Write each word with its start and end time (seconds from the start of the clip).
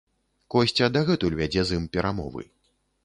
Косця 0.53 0.87
дагэтуль 0.95 1.37
вядзе 1.41 1.61
з 1.73 1.77
ім 1.81 1.85
перамовы. 1.99 2.43